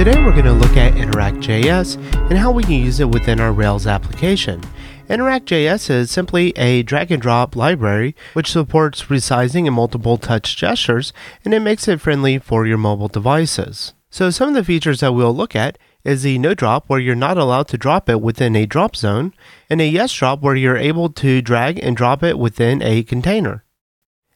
Today 0.00 0.24
we're 0.24 0.32
going 0.32 0.46
to 0.46 0.54
look 0.54 0.78
at 0.78 0.96
Interact.js 0.96 1.96
and 2.30 2.38
how 2.38 2.50
we 2.50 2.62
can 2.62 2.72
use 2.72 3.00
it 3.00 3.10
within 3.10 3.38
our 3.38 3.52
Rails 3.52 3.86
application. 3.86 4.62
Interact.js 5.10 5.90
is 5.90 6.10
simply 6.10 6.56
a 6.56 6.82
drag 6.84 7.12
and 7.12 7.20
drop 7.20 7.54
library 7.54 8.16
which 8.32 8.50
supports 8.50 9.02
resizing 9.02 9.66
and 9.66 9.74
multiple 9.74 10.16
touch 10.16 10.56
gestures 10.56 11.12
and 11.44 11.52
it 11.52 11.60
makes 11.60 11.86
it 11.86 12.00
friendly 12.00 12.38
for 12.38 12.66
your 12.66 12.78
mobile 12.78 13.08
devices. 13.08 13.92
So 14.08 14.30
some 14.30 14.48
of 14.48 14.54
the 14.54 14.64
features 14.64 15.00
that 15.00 15.12
we'll 15.12 15.36
look 15.36 15.54
at 15.54 15.76
is 16.02 16.22
the 16.22 16.38
no 16.38 16.54
drop 16.54 16.88
where 16.88 16.98
you're 16.98 17.14
not 17.14 17.36
allowed 17.36 17.68
to 17.68 17.76
drop 17.76 18.08
it 18.08 18.22
within 18.22 18.56
a 18.56 18.64
drop 18.64 18.96
zone 18.96 19.34
and 19.68 19.82
a 19.82 19.86
yes 19.86 20.14
drop 20.14 20.40
where 20.40 20.56
you're 20.56 20.78
able 20.78 21.10
to 21.10 21.42
drag 21.42 21.78
and 21.78 21.94
drop 21.94 22.22
it 22.22 22.38
within 22.38 22.80
a 22.82 23.02
container. 23.02 23.64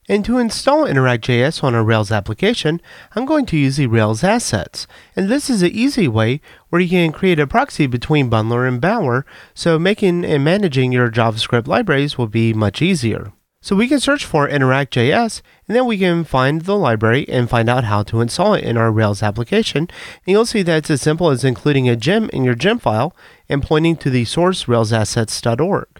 And 0.07 0.23
to 0.25 0.37
install 0.37 0.85
Interact.js 0.85 1.63
on 1.63 1.73
a 1.73 1.83
Rails 1.83 2.11
application, 2.11 2.79
I'm 3.15 3.25
going 3.25 3.47
to 3.47 3.57
use 3.57 3.77
the 3.77 3.87
Rails 3.87 4.23
assets. 4.23 4.85
And 5.15 5.29
this 5.29 5.49
is 5.49 5.63
an 5.63 5.71
easy 5.71 6.07
way 6.07 6.41
where 6.69 6.79
you 6.79 6.89
can 6.89 7.11
create 7.11 7.39
a 7.39 7.47
proxy 7.47 7.87
between 7.87 8.29
Bundler 8.29 8.67
and 8.67 8.79
Bower, 8.79 9.25
so 9.55 9.79
making 9.79 10.23
and 10.23 10.43
managing 10.43 10.91
your 10.91 11.09
JavaScript 11.09 11.67
libraries 11.67 12.19
will 12.19 12.27
be 12.27 12.53
much 12.53 12.83
easier. 12.83 13.33
So 13.61 13.75
we 13.75 13.87
can 13.87 13.99
search 13.99 14.25
for 14.25 14.47
Interact.js, 14.47 15.41
and 15.67 15.75
then 15.75 15.87
we 15.87 15.97
can 15.97 16.23
find 16.23 16.61
the 16.61 16.77
library 16.77 17.27
and 17.27 17.49
find 17.49 17.67
out 17.67 17.85
how 17.85 18.03
to 18.03 18.21
install 18.21 18.53
it 18.53 18.63
in 18.63 18.77
our 18.77 18.91
Rails 18.91 19.23
application. 19.23 19.87
And 19.87 20.27
you'll 20.27 20.45
see 20.45 20.61
that 20.61 20.77
it's 20.77 20.91
as 20.91 21.01
simple 21.01 21.31
as 21.31 21.43
including 21.43 21.89
a 21.89 21.95
gem 21.95 22.29
in 22.29 22.43
your 22.43 22.53
gem 22.53 22.77
file 22.77 23.15
and 23.49 23.63
pointing 23.63 23.95
to 23.97 24.11
the 24.11 24.25
source 24.25 24.65
railsassets.org. 24.65 25.94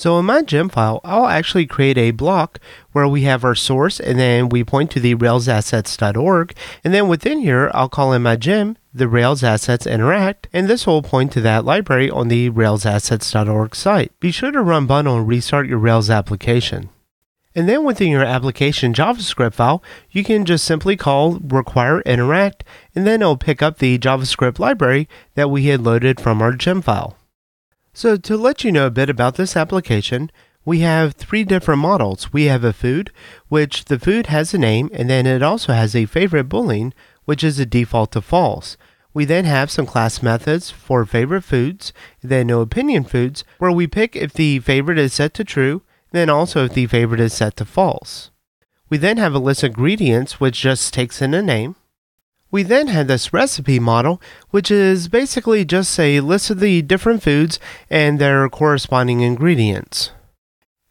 So 0.00 0.18
in 0.18 0.24
my 0.24 0.40
gem 0.40 0.70
file, 0.70 1.02
I'll 1.04 1.26
actually 1.26 1.66
create 1.66 1.98
a 1.98 2.12
block 2.12 2.58
where 2.92 3.06
we 3.06 3.24
have 3.24 3.44
our 3.44 3.54
source 3.54 4.00
and 4.00 4.18
then 4.18 4.48
we 4.48 4.64
point 4.64 4.90
to 4.92 4.98
the 4.98 5.14
railsassets.org. 5.14 6.54
And 6.82 6.94
then 6.94 7.06
within 7.06 7.40
here, 7.40 7.70
I'll 7.74 7.90
call 7.90 8.14
in 8.14 8.22
my 8.22 8.36
gem, 8.36 8.78
the 8.94 9.08
Rails 9.08 9.44
Assets 9.44 9.86
Interact, 9.86 10.48
and 10.54 10.68
this 10.68 10.86
will 10.86 11.02
point 11.02 11.32
to 11.32 11.42
that 11.42 11.66
library 11.66 12.08
on 12.08 12.28
the 12.28 12.48
railsassets.org 12.48 13.76
site. 13.76 14.18
Be 14.20 14.30
sure 14.30 14.50
to 14.50 14.62
run 14.62 14.86
bundle 14.86 15.18
and 15.18 15.28
restart 15.28 15.66
your 15.66 15.76
Rails 15.76 16.08
application. 16.08 16.88
And 17.54 17.68
then 17.68 17.84
within 17.84 18.08
your 18.08 18.24
application 18.24 18.94
JavaScript 18.94 19.52
file, 19.52 19.82
you 20.10 20.24
can 20.24 20.46
just 20.46 20.64
simply 20.64 20.96
call 20.96 21.34
require 21.40 22.00
interact, 22.06 22.64
and 22.94 23.06
then 23.06 23.20
it'll 23.20 23.36
pick 23.36 23.60
up 23.60 23.76
the 23.76 23.98
JavaScript 23.98 24.58
library 24.58 25.10
that 25.34 25.50
we 25.50 25.66
had 25.66 25.82
loaded 25.82 26.20
from 26.20 26.40
our 26.40 26.52
gem 26.54 26.80
file. 26.80 27.18
So 27.92 28.16
to 28.16 28.36
let 28.36 28.64
you 28.64 28.72
know 28.72 28.86
a 28.86 28.90
bit 28.90 29.10
about 29.10 29.34
this 29.34 29.56
application, 29.56 30.30
we 30.64 30.80
have 30.80 31.14
three 31.14 31.44
different 31.44 31.80
models. 31.80 32.32
We 32.32 32.44
have 32.44 32.64
a 32.64 32.72
food, 32.72 33.10
which 33.48 33.86
the 33.86 33.98
food 33.98 34.26
has 34.26 34.54
a 34.54 34.58
name, 34.58 34.90
and 34.92 35.10
then 35.10 35.26
it 35.26 35.42
also 35.42 35.72
has 35.72 35.96
a 35.96 36.06
favorite 36.06 36.48
boolean, 36.48 36.92
which 37.24 37.42
is 37.42 37.58
a 37.58 37.66
default 37.66 38.12
to 38.12 38.20
false. 38.20 38.76
We 39.12 39.24
then 39.24 39.44
have 39.44 39.70
some 39.70 39.86
class 39.86 40.22
methods 40.22 40.70
for 40.70 41.04
favorite 41.04 41.42
foods, 41.42 41.92
then 42.22 42.46
no 42.46 42.60
opinion 42.60 43.04
foods, 43.04 43.42
where 43.58 43.72
we 43.72 43.86
pick 43.86 44.14
if 44.14 44.32
the 44.32 44.60
favorite 44.60 44.98
is 44.98 45.14
set 45.14 45.34
to 45.34 45.44
true, 45.44 45.82
then 46.12 46.30
also 46.30 46.66
if 46.66 46.74
the 46.74 46.86
favorite 46.86 47.20
is 47.20 47.32
set 47.32 47.56
to 47.56 47.64
false. 47.64 48.30
We 48.88 48.98
then 48.98 49.16
have 49.16 49.34
a 49.34 49.38
list 49.38 49.62
of 49.62 49.70
ingredients, 49.70 50.38
which 50.38 50.60
just 50.60 50.94
takes 50.94 51.22
in 51.22 51.34
a 51.34 51.42
name. 51.42 51.74
We 52.50 52.64
then 52.64 52.88
had 52.88 53.06
this 53.06 53.32
recipe 53.32 53.78
model, 53.78 54.20
which 54.50 54.70
is 54.70 55.08
basically 55.08 55.64
just 55.64 55.98
a 55.98 56.20
list 56.20 56.50
of 56.50 56.58
the 56.58 56.82
different 56.82 57.22
foods 57.22 57.60
and 57.88 58.18
their 58.18 58.48
corresponding 58.48 59.20
ingredients. 59.20 60.10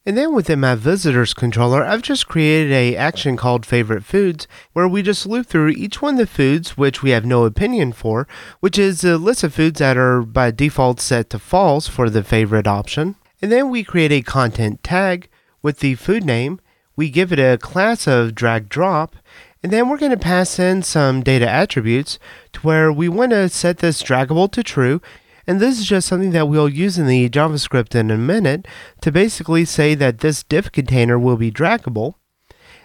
And 0.06 0.16
then 0.16 0.34
within 0.34 0.60
my 0.60 0.74
visitors 0.76 1.34
controller, 1.34 1.84
I've 1.84 2.00
just 2.00 2.26
created 2.26 2.72
a 2.72 2.96
action 2.96 3.36
called 3.36 3.66
favorite 3.66 4.02
foods 4.02 4.48
where 4.72 4.88
we 4.88 5.02
just 5.02 5.26
loop 5.26 5.46
through 5.46 5.68
each 5.68 6.00
one 6.00 6.14
of 6.14 6.20
the 6.20 6.26
foods 6.26 6.78
which 6.78 7.02
we 7.02 7.10
have 7.10 7.26
no 7.26 7.44
opinion 7.44 7.92
for, 7.92 8.26
which 8.60 8.78
is 8.78 9.04
a 9.04 9.18
list 9.18 9.44
of 9.44 9.52
foods 9.52 9.78
that 9.78 9.98
are 9.98 10.22
by 10.22 10.50
default 10.50 11.00
set 11.00 11.28
to 11.30 11.38
false 11.38 11.86
for 11.86 12.08
the 12.08 12.24
favorite 12.24 12.66
option. 12.66 13.16
And 13.42 13.52
then 13.52 13.68
we 13.68 13.84
create 13.84 14.12
a 14.12 14.22
content 14.22 14.82
tag 14.82 15.28
with 15.60 15.80
the 15.80 15.96
food 15.96 16.24
name. 16.24 16.60
We 16.96 17.10
give 17.10 17.30
it 17.30 17.38
a 17.38 17.58
class 17.58 18.06
of 18.06 18.34
drag 18.34 18.70
drop 18.70 19.16
and 19.62 19.72
then 19.72 19.88
we're 19.88 19.98
going 19.98 20.10
to 20.10 20.16
pass 20.16 20.58
in 20.58 20.82
some 20.82 21.22
data 21.22 21.48
attributes 21.48 22.18
to 22.52 22.60
where 22.60 22.92
we 22.92 23.08
want 23.08 23.32
to 23.32 23.48
set 23.48 23.78
this 23.78 24.02
draggable 24.02 24.50
to 24.52 24.62
true. 24.62 25.00
And 25.46 25.60
this 25.60 25.78
is 25.78 25.86
just 25.86 26.08
something 26.08 26.30
that 26.30 26.48
we'll 26.48 26.68
use 26.68 26.98
in 26.98 27.06
the 27.06 27.28
JavaScript 27.28 27.94
in 27.94 28.10
a 28.10 28.16
minute 28.16 28.66
to 29.00 29.10
basically 29.10 29.64
say 29.64 29.94
that 29.94 30.18
this 30.18 30.42
div 30.42 30.72
container 30.72 31.18
will 31.18 31.36
be 31.36 31.50
draggable. 31.50 32.14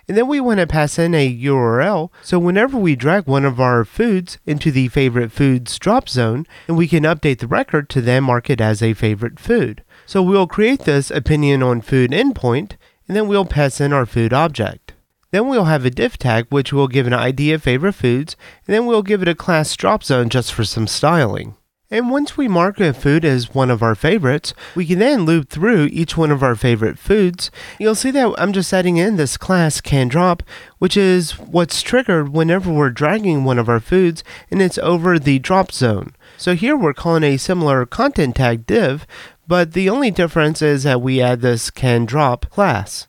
And 0.08 0.18
then 0.18 0.28
we 0.28 0.40
want 0.40 0.60
to 0.60 0.68
pass 0.68 1.00
in 1.00 1.16
a 1.16 1.36
URL. 1.36 2.10
So 2.22 2.38
whenever 2.38 2.78
we 2.78 2.96
drag 2.96 3.26
one 3.26 3.46
of 3.46 3.60
our 3.60 3.84
foods 3.86 4.38
into 4.46 4.72
the 4.72 4.88
favorite 4.90 5.32
foods 5.32 5.80
drop 5.80 6.10
zone, 6.10 6.46
and 6.68 6.78
we 6.78 6.88
can 6.88 7.04
update 7.04 7.40
the 7.40 7.48
record 7.48 7.90
to 7.90 8.02
then 8.02 8.24
mark 8.24 8.50
it 8.50 8.62
as 8.62 8.84
a 8.84 8.94
favorite 8.94 9.40
food. 9.40 9.84
So 10.06 10.22
we'll 10.22 10.48
create 10.48 10.82
this 10.82 11.10
opinion 11.10 11.64
on 11.64 11.82
food 11.82 12.12
endpoint, 12.12 12.74
and 13.08 13.16
then 13.16 13.28
we'll 13.28 13.46
pass 13.46 13.82
in 13.82 13.94
our 13.94 14.06
food 14.06 14.34
object. 14.34 14.95
Then 15.36 15.50
we'll 15.50 15.66
have 15.66 15.84
a 15.84 15.90
div 15.90 16.18
tag 16.18 16.46
which 16.48 16.72
will 16.72 16.88
give 16.88 17.08
an 17.08 17.14
ID 17.14 17.52
of 17.52 17.62
favorite 17.62 17.92
foods, 17.92 18.38
and 18.66 18.74
then 18.74 18.86
we'll 18.86 19.04
give 19.04 19.22
it 19.22 19.28
a 19.28 19.36
class 19.36 19.76
drop 19.76 20.02
zone 20.02 20.30
just 20.30 20.54
for 20.54 20.64
some 20.64 20.88
styling. 20.88 21.58
And 21.92 22.10
once 22.10 22.38
we 22.38 22.48
mark 22.48 22.80
a 22.80 22.94
food 22.94 23.26
as 23.26 23.54
one 23.54 23.70
of 23.70 23.84
our 23.84 23.96
favorites, 23.96 24.54
we 24.76 24.86
can 24.86 25.00
then 25.00 25.26
loop 25.26 25.50
through 25.50 25.90
each 25.92 26.16
one 26.16 26.32
of 26.32 26.42
our 26.42 26.56
favorite 26.56 26.98
foods. 26.98 27.52
You'll 27.82 27.96
see 27.96 28.12
that 28.12 28.34
I'm 28.38 28.54
just 28.54 28.72
adding 28.72 28.96
in 28.96 29.18
this 29.18 29.36
class 29.36 29.82
can 29.82 30.08
drop, 30.08 30.42
which 30.78 30.96
is 30.96 31.38
what's 31.38 31.82
triggered 31.82 32.30
whenever 32.30 32.72
we're 32.72 32.90
dragging 32.90 33.44
one 33.44 33.60
of 33.60 33.68
our 33.68 33.82
foods 33.82 34.24
and 34.50 34.62
it's 34.62 34.78
over 34.78 35.20
the 35.20 35.40
drop 35.40 35.74
zone. 35.74 36.16
So 36.38 36.56
here 36.56 36.78
we're 36.78 36.94
calling 36.94 37.26
a 37.26 37.36
similar 37.36 37.86
content 37.86 38.38
tag 38.38 38.66
div, 38.66 39.06
but 39.46 39.74
the 39.74 39.90
only 39.90 40.12
difference 40.12 40.62
is 40.62 40.84
that 40.84 41.02
we 41.02 41.22
add 41.22 41.42
this 41.42 41.72
can 41.72 42.06
drop 42.06 42.50
class. 42.50 43.08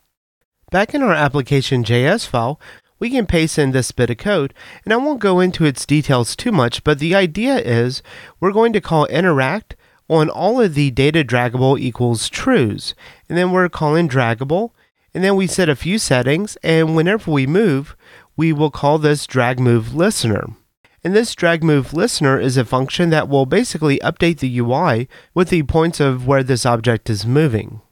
Back 0.72 0.94
in 0.94 1.02
our 1.02 1.14
application.js 1.14 2.26
file, 2.26 2.60
we 2.98 3.10
can 3.10 3.26
paste 3.26 3.56
in 3.56 3.70
this 3.70 3.92
bit 3.92 4.10
of 4.10 4.16
code, 4.16 4.52
and 4.84 4.92
I 4.92 4.96
won't 4.96 5.20
go 5.20 5.38
into 5.38 5.64
its 5.64 5.86
details 5.86 6.34
too 6.34 6.50
much, 6.50 6.82
but 6.82 6.98
the 6.98 7.14
idea 7.14 7.56
is 7.58 8.02
we're 8.40 8.50
going 8.50 8.72
to 8.72 8.80
call 8.80 9.06
interact 9.06 9.76
on 10.08 10.28
all 10.28 10.60
of 10.60 10.74
the 10.74 10.90
data 10.90 11.22
draggable 11.22 11.78
equals 11.78 12.28
trues, 12.28 12.96
and 13.28 13.38
then 13.38 13.52
we're 13.52 13.68
calling 13.68 14.08
draggable, 14.08 14.70
and 15.14 15.22
then 15.22 15.36
we 15.36 15.46
set 15.46 15.68
a 15.68 15.76
few 15.76 15.98
settings, 15.98 16.56
and 16.64 16.96
whenever 16.96 17.30
we 17.30 17.46
move, 17.46 17.96
we 18.36 18.52
will 18.52 18.72
call 18.72 18.98
this 18.98 19.24
drag 19.24 19.60
move 19.60 19.94
listener. 19.94 20.48
And 21.04 21.14
this 21.14 21.36
drag 21.36 21.62
move 21.62 21.94
listener 21.94 22.40
is 22.40 22.56
a 22.56 22.64
function 22.64 23.10
that 23.10 23.28
will 23.28 23.46
basically 23.46 24.00
update 24.00 24.40
the 24.40 24.58
UI 24.58 25.08
with 25.32 25.50
the 25.50 25.62
points 25.62 26.00
of 26.00 26.26
where 26.26 26.42
this 26.42 26.66
object 26.66 27.08
is 27.08 27.24
moving. 27.24 27.82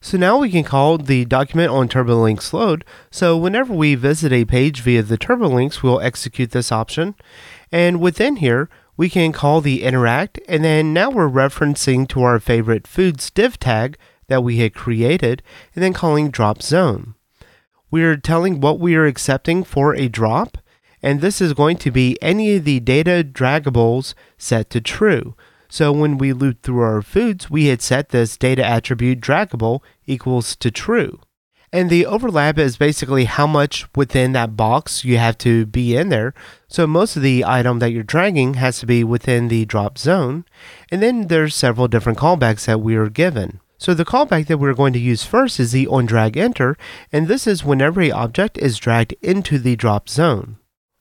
So 0.00 0.16
now 0.16 0.38
we 0.38 0.50
can 0.50 0.64
call 0.64 0.98
the 0.98 1.24
document 1.24 1.70
on 1.70 1.88
TurboLinks 1.88 2.52
load. 2.52 2.84
So 3.10 3.36
whenever 3.36 3.72
we 3.72 3.94
visit 3.94 4.32
a 4.32 4.44
page 4.44 4.80
via 4.80 5.02
the 5.02 5.18
TurboLinks, 5.18 5.82
we'll 5.82 6.00
execute 6.00 6.50
this 6.50 6.70
option. 6.70 7.14
And 7.72 8.00
within 8.00 8.36
here, 8.36 8.68
we 8.96 9.10
can 9.10 9.32
call 9.32 9.60
the 9.60 9.82
interact, 9.82 10.40
and 10.48 10.64
then 10.64 10.94
now 10.94 11.10
we're 11.10 11.28
referencing 11.28 12.08
to 12.08 12.22
our 12.22 12.40
favorite 12.40 12.86
foods 12.86 13.30
div 13.30 13.58
tag 13.58 13.98
that 14.28 14.42
we 14.42 14.58
had 14.58 14.74
created, 14.74 15.42
and 15.74 15.84
then 15.84 15.92
calling 15.92 16.30
drop 16.30 16.62
zone. 16.62 17.14
We're 17.90 18.16
telling 18.16 18.60
what 18.60 18.78
we 18.78 18.96
are 18.96 19.06
accepting 19.06 19.64
for 19.64 19.94
a 19.94 20.08
drop, 20.08 20.58
and 21.02 21.20
this 21.20 21.40
is 21.40 21.52
going 21.52 21.76
to 21.78 21.90
be 21.90 22.16
any 22.22 22.56
of 22.56 22.64
the 22.64 22.80
data 22.80 23.22
draggables 23.22 24.14
set 24.38 24.70
to 24.70 24.80
true. 24.80 25.36
So 25.68 25.92
when 25.92 26.18
we 26.18 26.32
loop 26.32 26.62
through 26.62 26.80
our 26.80 27.02
foods, 27.02 27.50
we 27.50 27.66
had 27.66 27.82
set 27.82 28.10
this 28.10 28.36
data 28.36 28.64
attribute 28.64 29.20
draggable 29.20 29.80
equals 30.06 30.56
to 30.56 30.70
true. 30.70 31.20
And 31.72 31.90
the 31.90 32.06
overlap 32.06 32.58
is 32.58 32.76
basically 32.76 33.24
how 33.24 33.46
much 33.46 33.86
within 33.94 34.32
that 34.32 34.56
box 34.56 35.04
you 35.04 35.18
have 35.18 35.36
to 35.38 35.66
be 35.66 35.96
in 35.96 36.08
there. 36.08 36.32
So 36.68 36.86
most 36.86 37.16
of 37.16 37.22
the 37.22 37.44
item 37.44 37.80
that 37.80 37.90
you're 37.90 38.02
dragging 38.02 38.54
has 38.54 38.78
to 38.80 38.86
be 38.86 39.04
within 39.04 39.48
the 39.48 39.64
drop 39.64 39.98
zone. 39.98 40.44
And 40.90 41.02
then 41.02 41.26
there's 41.26 41.54
several 41.54 41.88
different 41.88 42.18
callbacks 42.18 42.66
that 42.66 42.80
we 42.80 42.94
are 42.96 43.08
given. 43.08 43.60
So 43.78 43.92
the 43.92 44.06
callback 44.06 44.46
that 44.46 44.58
we're 44.58 44.74
going 44.74 44.94
to 44.94 44.98
use 44.98 45.24
first 45.24 45.60
is 45.60 45.72
the 45.72 45.86
on 45.88 46.06
drag 46.06 46.38
enter, 46.38 46.78
and 47.12 47.28
this 47.28 47.46
is 47.46 47.62
whenever 47.62 48.00
a 48.00 48.10
object 48.10 48.56
is 48.56 48.78
dragged 48.78 49.14
into 49.20 49.58
the 49.58 49.76
drop 49.76 50.08
zone 50.08 50.56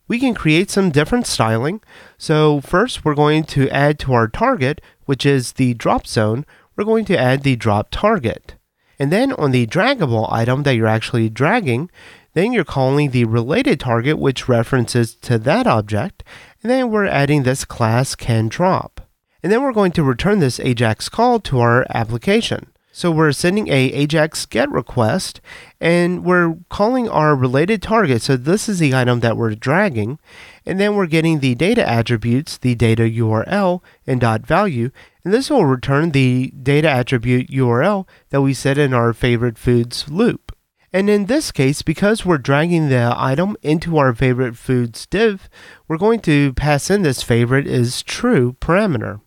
we 0.07 0.19
can 0.19 0.33
create 0.33 0.69
some 0.69 0.91
different 0.91 1.27
styling. 1.27 1.81
So 2.17 2.61
first 2.61 3.03
we're 3.03 3.15
going 3.15 3.43
to 3.45 3.69
add 3.69 3.99
to 3.99 4.13
our 4.13 4.27
target, 4.27 4.81
which 5.05 5.25
is 5.25 5.53
the 5.53 5.73
drop 5.73 6.07
zone, 6.07 6.45
we're 6.75 6.83
going 6.83 7.05
to 7.05 7.17
add 7.17 7.43
the 7.43 7.55
drop 7.55 7.87
target. 7.91 8.55
And 8.99 9.11
then 9.11 9.33
on 9.33 9.51
the 9.51 9.67
draggable 9.67 10.31
item 10.31 10.63
that 10.63 10.75
you're 10.75 10.87
actually 10.87 11.29
dragging, 11.29 11.89
then 12.33 12.53
you're 12.53 12.65
calling 12.65 13.11
the 13.11 13.25
related 13.25 13.79
target, 13.79 14.19
which 14.19 14.47
references 14.47 15.15
to 15.15 15.37
that 15.39 15.67
object. 15.67 16.23
And 16.61 16.69
then 16.69 16.91
we're 16.91 17.05
adding 17.05 17.43
this 17.43 17.65
class 17.65 18.15
can 18.15 18.47
drop. 18.47 19.01
And 19.41 19.51
then 19.51 19.61
we're 19.61 19.73
going 19.73 19.91
to 19.93 20.03
return 20.03 20.39
this 20.39 20.59
AJAX 20.59 21.09
call 21.11 21.39
to 21.41 21.59
our 21.59 21.85
application. 21.89 22.67
So 22.95 23.11
we're 23.11 23.33
sending 23.33 23.67
a 23.67 23.91
AJAX 23.91 24.49
GET 24.49 24.71
request 24.71 25.41
and 25.81 26.23
we're 26.23 26.55
calling 26.69 27.09
our 27.09 27.35
related 27.35 27.81
target. 27.81 28.21
So 28.21 28.37
this 28.37 28.69
is 28.69 28.79
the 28.79 28.95
item 28.95 29.19
that 29.19 29.35
we're 29.35 29.53
dragging. 29.53 30.17
And 30.65 30.79
then 30.79 30.95
we're 30.95 31.05
getting 31.05 31.41
the 31.41 31.55
data 31.55 31.85
attributes, 31.85 32.57
the 32.57 32.73
data 32.73 33.01
URL 33.01 33.81
and 34.07 34.21
dot 34.21 34.47
value. 34.47 34.91
And 35.25 35.33
this 35.33 35.49
will 35.49 35.65
return 35.65 36.11
the 36.11 36.51
data 36.51 36.89
attribute 36.89 37.49
URL 37.49 38.07
that 38.29 38.41
we 38.41 38.53
set 38.53 38.77
in 38.77 38.93
our 38.93 39.11
favorite 39.11 39.57
foods 39.57 40.09
loop. 40.09 40.55
And 40.93 41.09
in 41.09 41.25
this 41.25 41.51
case, 41.51 41.81
because 41.81 42.25
we're 42.25 42.37
dragging 42.37 42.87
the 42.87 43.13
item 43.13 43.57
into 43.61 43.97
our 43.97 44.15
favorite 44.15 44.55
foods 44.55 45.05
div, 45.05 45.49
we're 45.89 45.97
going 45.97 46.21
to 46.21 46.53
pass 46.53 46.89
in 46.89 47.01
this 47.01 47.21
favorite 47.21 47.67
is 47.67 48.01
true 48.03 48.53
parameter. 48.61 49.19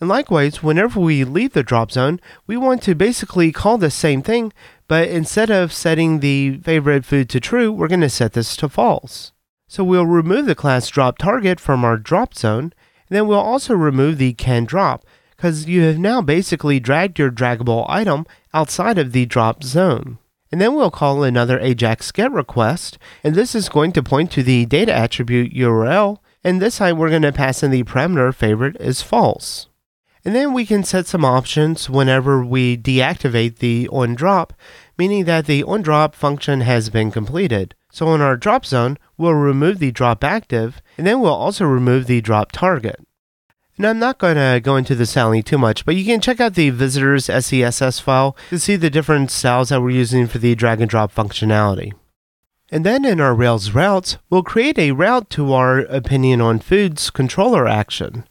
And 0.00 0.08
likewise, 0.08 0.62
whenever 0.62 1.00
we 1.00 1.24
leave 1.24 1.54
the 1.54 1.64
drop 1.64 1.90
zone, 1.90 2.20
we 2.46 2.56
want 2.56 2.82
to 2.82 2.94
basically 2.94 3.50
call 3.50 3.78
the 3.78 3.90
same 3.90 4.22
thing, 4.22 4.52
but 4.86 5.08
instead 5.08 5.50
of 5.50 5.72
setting 5.72 6.20
the 6.20 6.58
favorite 6.58 7.04
food 7.04 7.28
to 7.30 7.40
true, 7.40 7.72
we're 7.72 7.88
going 7.88 8.00
to 8.02 8.08
set 8.08 8.32
this 8.32 8.56
to 8.58 8.68
false. 8.68 9.32
So 9.66 9.82
we'll 9.82 10.06
remove 10.06 10.46
the 10.46 10.54
class 10.54 10.88
drop 10.88 11.18
target 11.18 11.58
from 11.58 11.84
our 11.84 11.96
drop 11.96 12.34
zone, 12.34 12.72
and 13.08 13.16
then 13.16 13.26
we'll 13.26 13.40
also 13.40 13.74
remove 13.74 14.18
the 14.18 14.34
can 14.34 14.64
drop, 14.64 15.04
because 15.36 15.66
you 15.66 15.82
have 15.82 15.98
now 15.98 16.22
basically 16.22 16.78
dragged 16.78 17.18
your 17.18 17.30
draggable 17.30 17.84
item 17.88 18.24
outside 18.54 18.98
of 18.98 19.12
the 19.12 19.26
drop 19.26 19.64
zone. 19.64 20.18
And 20.50 20.60
then 20.60 20.74
we'll 20.74 20.90
call 20.90 21.24
another 21.24 21.58
AJAX 21.58 22.12
GET 22.12 22.32
request, 22.32 22.98
and 23.22 23.34
this 23.34 23.54
is 23.54 23.68
going 23.68 23.92
to 23.92 24.02
point 24.02 24.30
to 24.32 24.42
the 24.42 24.64
data 24.64 24.94
attribute 24.94 25.52
URL, 25.52 26.18
and 26.44 26.62
this 26.62 26.78
time 26.78 26.98
we're 26.98 27.10
going 27.10 27.22
to 27.22 27.32
pass 27.32 27.62
in 27.62 27.72
the 27.72 27.82
parameter 27.82 28.32
favorite 28.32 28.76
is 28.80 29.02
false. 29.02 29.67
And 30.28 30.36
then 30.36 30.52
we 30.52 30.66
can 30.66 30.84
set 30.84 31.06
some 31.06 31.24
options 31.24 31.88
whenever 31.88 32.44
we 32.44 32.76
deactivate 32.76 33.60
the 33.60 33.88
onDrop, 33.90 34.50
meaning 34.98 35.24
that 35.24 35.46
the 35.46 35.62
onDrop 35.62 36.12
function 36.12 36.60
has 36.60 36.90
been 36.90 37.10
completed. 37.10 37.74
So 37.90 38.14
in 38.14 38.20
our 38.20 38.36
drop 38.36 38.66
zone, 38.66 38.98
we'll 39.16 39.32
remove 39.32 39.78
the 39.78 39.90
drop 39.90 40.22
active, 40.22 40.82
and 40.98 41.06
then 41.06 41.20
we'll 41.20 41.32
also 41.32 41.64
remove 41.64 42.06
the 42.06 42.20
drop 42.20 42.52
target. 42.52 43.00
And 43.78 43.86
I'm 43.86 43.98
not 43.98 44.18
going 44.18 44.36
to 44.36 44.60
go 44.62 44.76
into 44.76 44.94
the 44.94 45.06
styling 45.06 45.44
too 45.44 45.56
much, 45.56 45.86
but 45.86 45.96
you 45.96 46.04
can 46.04 46.20
check 46.20 46.40
out 46.40 46.56
the 46.56 46.68
visitors 46.68 47.28
SCSS 47.28 47.98
file 47.98 48.36
to 48.50 48.58
see 48.58 48.76
the 48.76 48.90
different 48.90 49.30
styles 49.30 49.70
that 49.70 49.80
we're 49.80 49.88
using 49.88 50.26
for 50.26 50.36
the 50.36 50.54
drag 50.54 50.82
and 50.82 50.90
drop 50.90 51.10
functionality. 51.14 51.94
And 52.70 52.84
then 52.84 53.06
in 53.06 53.18
our 53.18 53.34
Rails 53.34 53.70
routes, 53.70 54.18
we'll 54.28 54.42
create 54.42 54.78
a 54.78 54.92
route 54.92 55.30
to 55.30 55.54
our 55.54 55.78
opinion 55.78 56.42
on 56.42 56.58
foods 56.58 57.08
controller 57.08 57.66
action. 57.66 58.24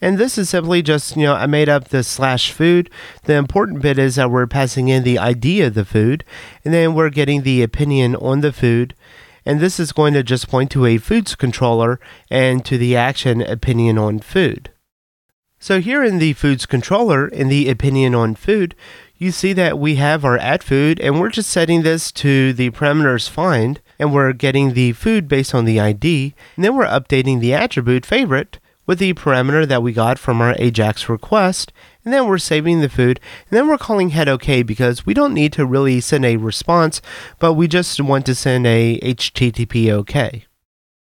And 0.00 0.18
this 0.18 0.36
is 0.36 0.50
simply 0.50 0.82
just, 0.82 1.16
you 1.16 1.22
know, 1.22 1.34
I 1.34 1.46
made 1.46 1.68
up 1.68 1.88
the 1.88 2.02
slash 2.02 2.50
food. 2.50 2.90
The 3.24 3.34
important 3.34 3.82
bit 3.82 3.96
is 3.96 4.16
that 4.16 4.32
we're 4.32 4.48
passing 4.48 4.88
in 4.88 5.04
the 5.04 5.18
ID 5.18 5.62
of 5.62 5.74
the 5.74 5.84
food, 5.84 6.24
and 6.64 6.74
then 6.74 6.94
we're 6.94 7.10
getting 7.10 7.42
the 7.42 7.62
opinion 7.62 8.16
on 8.16 8.40
the 8.40 8.52
food. 8.52 8.96
And 9.46 9.60
this 9.60 9.78
is 9.78 9.92
going 9.92 10.14
to 10.14 10.24
just 10.24 10.48
point 10.48 10.72
to 10.72 10.86
a 10.86 10.98
foods 10.98 11.36
controller 11.36 12.00
and 12.30 12.64
to 12.64 12.76
the 12.76 12.96
action 12.96 13.42
opinion 13.42 13.96
on 13.96 14.18
food. 14.18 14.70
So 15.60 15.80
here 15.80 16.02
in 16.02 16.18
the 16.18 16.32
foods 16.32 16.66
controller, 16.66 17.28
in 17.28 17.48
the 17.48 17.70
opinion 17.70 18.14
on 18.14 18.34
food, 18.34 18.74
you 19.16 19.30
see 19.30 19.52
that 19.52 19.78
we 19.78 19.94
have 19.94 20.24
our 20.24 20.36
add 20.38 20.64
food 20.64 21.00
and 21.00 21.20
we're 21.20 21.30
just 21.30 21.48
setting 21.48 21.82
this 21.82 22.10
to 22.12 22.52
the 22.52 22.70
parameters 22.70 23.28
find 23.30 23.80
and 23.98 24.12
we're 24.12 24.32
getting 24.32 24.74
the 24.74 24.92
food 24.92 25.28
based 25.28 25.54
on 25.54 25.64
the 25.64 25.80
ID, 25.80 26.34
and 26.56 26.64
then 26.64 26.74
we're 26.74 26.86
updating 26.86 27.40
the 27.40 27.54
attribute 27.54 28.06
favorite 28.06 28.58
with 28.86 28.98
the 28.98 29.14
parameter 29.14 29.66
that 29.66 29.82
we 29.82 29.92
got 29.92 30.18
from 30.18 30.40
our 30.40 30.54
AJAX 30.54 31.08
request, 31.08 31.72
and 32.04 32.12
then 32.12 32.26
we're 32.26 32.38
saving 32.38 32.80
the 32.80 32.88
food, 32.88 33.18
and 33.48 33.56
then 33.56 33.66
we're 33.66 33.78
calling 33.78 34.10
head 34.10 34.28
OK 34.28 34.62
because 34.62 35.06
we 35.06 35.14
don't 35.14 35.34
need 35.34 35.52
to 35.54 35.64
really 35.64 36.00
send 36.00 36.24
a 36.24 36.36
response, 36.36 37.00
but 37.38 37.54
we 37.54 37.66
just 37.66 38.00
want 38.00 38.26
to 38.26 38.34
send 38.34 38.66
a 38.66 38.98
HTTP 39.00 39.90
OK. 39.90 40.44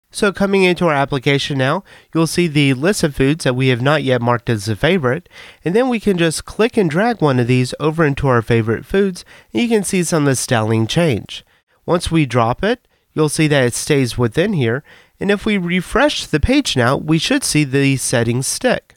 So 0.09 0.31
coming 0.31 0.63
into 0.63 0.87
our 0.87 0.93
application 0.93 1.57
now, 1.57 1.83
you'll 2.13 2.27
see 2.27 2.47
the 2.47 2.73
list 2.73 3.03
of 3.03 3.13
foods 3.13 3.43
that 3.43 3.55
we 3.55 3.67
have 3.67 3.81
not 3.81 4.01
yet 4.01 4.21
marked 4.21 4.49
as 4.49 4.69
a 4.69 4.75
favorite, 4.77 5.27
and 5.65 5.75
then 5.75 5.89
we 5.89 5.99
can 5.99 6.17
just 6.17 6.45
click 6.45 6.77
and 6.77 6.89
drag 6.89 7.21
one 7.21 7.37
of 7.37 7.47
these 7.47 7.73
over 7.81 8.05
into 8.05 8.29
our 8.29 8.41
favorite 8.41 8.85
foods, 8.85 9.25
and 9.51 9.61
you 9.61 9.67
can 9.67 9.83
see 9.83 10.03
some 10.03 10.23
of 10.23 10.27
the 10.27 10.35
styling 10.37 10.87
change. 10.87 11.43
Once 11.85 12.09
we 12.09 12.25
drop 12.25 12.63
it, 12.63 12.87
you'll 13.13 13.29
see 13.29 13.47
that 13.47 13.65
it 13.65 13.73
stays 13.73 14.17
within 14.17 14.53
here. 14.53 14.83
And 15.19 15.31
if 15.31 15.45
we 15.45 15.57
refresh 15.57 16.25
the 16.25 16.39
page 16.39 16.75
now, 16.75 16.97
we 16.97 17.17
should 17.17 17.43
see 17.43 17.63
the 17.63 17.95
settings 17.97 18.47
stick. 18.47 18.95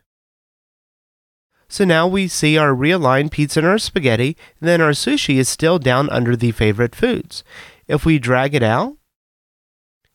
So 1.68 1.84
now 1.84 2.06
we 2.06 2.28
see 2.28 2.56
our 2.56 2.72
realigned 2.72 3.30
pizza 3.30 3.60
and 3.60 3.68
our 3.68 3.78
spaghetti, 3.78 4.36
and 4.58 4.68
then 4.68 4.80
our 4.80 4.92
sushi 4.92 5.36
is 5.36 5.48
still 5.48 5.78
down 5.78 6.08
under 6.08 6.34
the 6.34 6.50
favorite 6.50 6.94
foods. 6.94 7.44
If 7.86 8.04
we 8.04 8.18
drag 8.18 8.54
it 8.54 8.62
out 8.62 8.96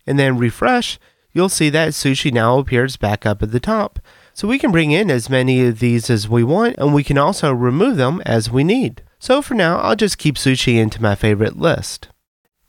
and 0.07 0.17
then 0.17 0.37
refresh, 0.37 0.99
you'll 1.31 1.49
see 1.49 1.69
that 1.69 1.89
sushi 1.89 2.33
now 2.33 2.57
appears 2.57 2.97
back 2.97 3.25
up 3.25 3.43
at 3.43 3.51
the 3.51 3.59
top. 3.59 3.99
So 4.33 4.47
we 4.47 4.57
can 4.57 4.71
bring 4.71 4.91
in 4.91 5.11
as 5.11 5.29
many 5.29 5.63
of 5.65 5.77
these 5.77 6.09
as 6.09 6.27
we 6.27 6.43
want, 6.43 6.75
and 6.79 6.93
we 6.93 7.03
can 7.03 7.19
also 7.19 7.53
remove 7.53 7.97
them 7.97 8.21
as 8.25 8.49
we 8.49 8.63
need. 8.63 9.03
So 9.19 9.43
for 9.43 9.53
now, 9.53 9.77
I'll 9.77 9.95
just 9.95 10.17
keep 10.17 10.35
sushi 10.35 10.75
into 10.75 11.01
my 11.01 11.13
favorite 11.13 11.57
list. 11.57 12.09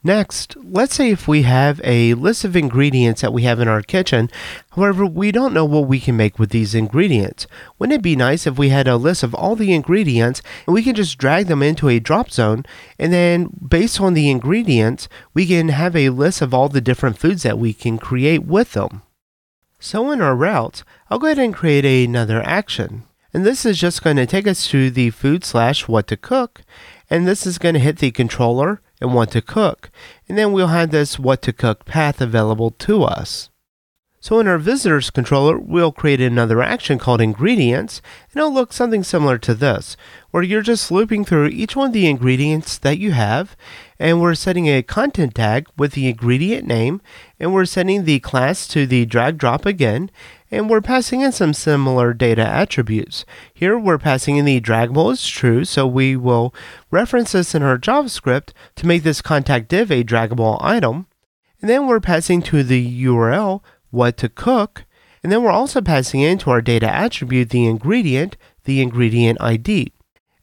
Next, 0.07 0.55
let's 0.63 0.95
say 0.95 1.13
if 1.13 1.27
we 1.27 1.45
have 1.45 1.81
a 1.83 2.13
list 2.13 2.45
of 2.45 2.55
ingredients 2.55 3.23
that 3.23 3.33
we 3.33 3.45
have 3.45 3.59
in 3.59 3.69
our 3.69 3.81
kitchen, 3.81 4.31
however, 4.73 5.07
we 5.07 5.33
don't 5.33 5.55
know 5.55 5.65
what 5.65 5.89
we 5.89 5.99
can 5.99 6.15
make 6.15 6.39
with 6.39 6.51
these 6.51 6.75
ingredients. 6.75 7.47
Wouldn't 7.79 8.01
it 8.01 8.03
be 8.03 8.15
nice 8.15 8.47
if 8.47 8.59
we 8.59 8.69
had 8.69 8.87
a 8.87 8.99
list 8.99 9.23
of 9.23 9.35
all 9.35 9.57
the 9.57 9.73
ingredients 9.73 10.43
and 10.67 10.75
we 10.75 10.83
can 10.83 10.95
just 10.95 11.17
drag 11.17 11.47
them 11.47 11.63
into 11.63 11.89
a 11.89 12.01
drop 12.01 12.31
zone 12.31 12.67
and 12.99 13.15
then 13.15 13.49
based 13.67 13.99
on 13.99 14.13
the 14.13 14.29
ingredients, 14.29 15.09
we 15.33 15.47
can 15.47 15.69
have 15.71 15.97
a 15.97 16.11
list 16.11 16.43
of 16.43 16.53
all 16.53 16.69
the 16.69 16.83
different 16.83 17.17
foods 17.17 17.43
that 17.43 17.59
we 17.59 17.73
can 17.73 17.97
create 17.97 18.45
with 18.45 18.73
them. 18.73 19.01
So 19.81 20.11
in 20.11 20.21
our 20.21 20.37
routes, 20.37 20.85
I'll 21.09 21.19
go 21.19 21.29
ahead 21.29 21.39
and 21.39 21.55
create 21.55 21.87
another 21.87 22.43
action. 22.43 23.05
And 23.33 23.47
this 23.47 23.65
is 23.65 23.81
just 23.81 24.05
going 24.05 24.17
to 24.17 24.27
take 24.27 24.47
us 24.47 24.69
to 24.69 24.91
the 24.91 25.09
food 25.11 25.45
slash 25.45 25.89
what 25.89 26.09
to 26.09 26.17
cook. 26.19 26.61
And 27.09 27.27
this 27.27 27.47
is 27.47 27.57
going 27.57 27.75
to 27.75 27.81
hit 27.81 27.99
the 27.99 28.11
controller 28.11 28.83
and 29.01 29.15
what 29.15 29.31
to 29.33 29.43
cook. 29.43 29.91
And 30.29 30.39
then 30.39 30.53
we'll 30.53 30.69
have 30.69 30.91
this 30.91 31.19
what 31.19 31.43
to 31.43 31.53
cook 31.53 31.85
path 31.85 32.21
available 32.21 32.71
to 32.71 33.05
us. 33.05 33.51
So 34.21 34.41
in 34.41 34.49
our 34.49 34.57
visitors 34.57 35.11
controller, 35.11 35.59
we'll 35.59 35.93
create 35.93 36.19
another 36.19 36.63
action 36.63 36.99
called 36.99 37.21
ingredients, 37.21 38.01
and 38.33 38.39
it'll 38.39 38.55
look 38.55 38.73
something 38.73 39.05
similar 39.05 39.37
to 39.37 39.53
this, 39.53 39.99
where 40.31 40.43
you're 40.43 40.63
just 40.63 40.91
looping 40.91 41.27
through 41.27 41.49
each 41.49 41.77
one 41.77 41.89
of 41.89 41.93
the 41.93 42.07
ingredients 42.07 42.79
that 42.79 42.97
you 42.97 43.13
have, 43.13 43.55
and 43.99 44.21
we're 44.21 44.35
setting 44.35 44.67
a 44.67 44.83
content 44.83 45.35
tag 45.35 45.67
with 45.77 45.93
the 45.93 46.09
ingredient 46.09 46.67
name, 46.67 47.01
and 47.39 47.53
we're 47.53 47.65
setting 47.65 48.05
the 48.05 48.21
class 48.21 48.67
to 48.69 48.87
the 48.87 49.05
drag 49.07 49.39
drop 49.39 49.65
again, 49.67 50.11
and 50.51 50.71
we're 50.71 50.81
passing 50.81 51.21
in 51.21 51.33
some 51.33 51.53
similar 51.53 52.13
data 52.13 52.47
attributes. 52.47 53.25
Here 53.53 53.79
we're 53.79 53.99
passing 53.99 54.37
in 54.37 54.45
the 54.45 54.61
draggable 54.61 55.13
is 55.13 55.27
true, 55.27 55.65
so 55.65 55.87
we 55.87 56.17
will 56.17 56.55
reference 56.91 57.33
this 57.33 57.55
in 57.55 57.63
our 57.63 57.79
JavaScript 57.79 58.53
to 58.77 58.87
make 58.87 59.03
this 59.03 59.23
contact 59.23 59.69
div 59.69 59.91
a 59.91 60.05
draggable 60.05 60.59
item. 60.61 61.07
And 61.61 61.71
then 61.71 61.87
we're 61.87 62.01
passing 62.01 62.43
to 62.43 62.63
the 62.63 63.05
URL 63.05 63.63
what 63.91 64.17
to 64.19 64.29
cook, 64.29 64.85
and 65.23 65.33
then 65.33 65.43
we're 65.43 65.51
also 65.51 65.81
passing 65.81 66.21
into 66.21 66.51
our 66.51 66.61
data 66.61 66.87
attribute 66.87 67.51
the 67.51 67.67
ingredient, 67.67 68.37
the 68.65 68.83
ingredient 68.83 69.41
ID. 69.41 69.93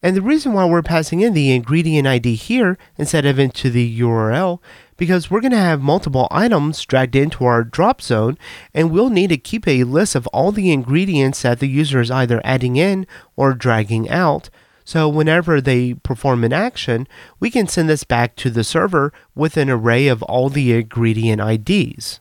And 0.04 0.16
the 0.16 0.22
reason 0.22 0.54
why 0.54 0.66
we're 0.66 0.82
passing 0.82 1.22
in 1.22 1.34
the 1.34 1.52
ingredient 1.52 2.08
ID 2.08 2.34
here 2.36 2.78
instead 2.98 3.26
of 3.26 3.38
into 3.38 3.70
the 3.70 4.00
URL 4.00 4.60
because 4.98 5.30
we're 5.30 5.42
going 5.42 5.52
to 5.52 5.58
have 5.58 5.82
multiple 5.82 6.28
items 6.32 6.84
dragged 6.86 7.16
into 7.16 7.46
our 7.46 7.64
drop 7.64 8.02
zone 8.02 8.38
and 8.74 8.92
we'll 8.92 9.10
need 9.10 9.30
to 9.30 9.38
keep 9.38 9.68
a 9.68 9.84
list 9.84 10.16
of 10.16 10.28
all 10.28 10.52
the 10.52 10.72
ingredients 10.72 11.44
that 11.44 11.60
the 11.60 11.68
user 11.68 12.02
is 12.02 12.10
either 12.10 12.42
adding 12.44 12.78
in 12.78 13.06
or 13.36 13.54
dragging 13.54 14.10
out. 14.10 14.50
So 14.84 15.08
whenever 15.08 15.62
they 15.62 15.94
perform 15.94 16.44
an 16.44 16.54
action, 16.54 17.08
we 17.40 17.52
can 17.52 17.68
send 17.68 17.88
this 17.88 18.04
back 18.04 18.36
to 18.38 18.50
the 18.50 18.64
server 18.64 19.14
with 19.36 19.56
an 19.56 19.70
array 19.70 20.08
of 20.08 20.24
all 20.24 20.50
the 20.50 20.74
ingredient 20.74 21.42
IDs. 21.42 22.20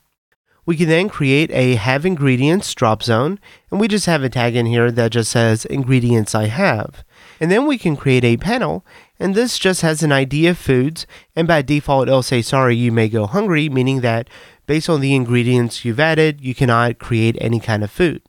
We 0.66 0.76
can 0.76 0.88
then 0.88 1.08
create 1.08 1.50
a 1.50 1.76
have 1.76 2.04
ingredients 2.04 2.72
drop 2.74 3.02
zone 3.02 3.40
and 3.70 3.80
we 3.80 3.88
just 3.88 4.06
have 4.06 4.22
a 4.22 4.28
tag 4.28 4.54
in 4.54 4.66
here 4.66 4.90
that 4.90 5.12
just 5.12 5.32
says 5.32 5.64
ingredients 5.64 6.34
I 6.34 6.46
have. 6.46 7.04
And 7.40 7.50
then 7.50 7.66
we 7.66 7.78
can 7.78 7.96
create 7.96 8.24
a 8.24 8.36
panel 8.36 8.84
and 9.20 9.34
this 9.34 9.58
just 9.58 9.82
has 9.82 10.02
an 10.02 10.12
ID 10.12 10.46
of 10.46 10.56
foods, 10.56 11.06
and 11.36 11.46
by 11.46 11.60
default 11.60 12.08
it'll 12.08 12.22
say, 12.22 12.40
sorry, 12.40 12.74
you 12.74 12.90
may 12.90 13.06
go 13.06 13.26
hungry, 13.26 13.68
meaning 13.68 14.00
that 14.00 14.30
based 14.66 14.88
on 14.88 15.02
the 15.02 15.14
ingredients 15.14 15.84
you've 15.84 16.00
added, 16.00 16.40
you 16.40 16.54
cannot 16.54 16.98
create 16.98 17.36
any 17.38 17.60
kind 17.60 17.84
of 17.84 17.90
food. 17.90 18.22